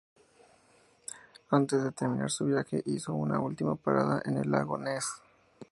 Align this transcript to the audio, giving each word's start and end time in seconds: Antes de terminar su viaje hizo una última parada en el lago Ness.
Antes 1.51 1.83
de 1.83 1.91
terminar 1.91 2.31
su 2.31 2.45
viaje 2.45 2.81
hizo 2.87 3.13
una 3.13 3.39
última 3.39 3.75
parada 3.75 4.19
en 4.25 4.37
el 4.37 4.49
lago 4.49 4.75
Ness. 4.79 5.05